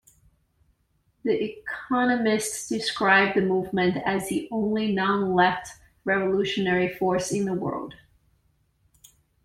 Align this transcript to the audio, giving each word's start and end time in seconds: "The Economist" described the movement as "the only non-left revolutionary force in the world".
"The 1.23 1.39
Economist" 1.59 2.67
described 2.69 3.37
the 3.37 3.41
movement 3.41 3.97
as 4.03 4.29
"the 4.29 4.47
only 4.49 4.91
non-left 4.91 5.73
revolutionary 6.05 6.91
force 6.91 7.31
in 7.31 7.45
the 7.45 7.53
world". 7.53 7.93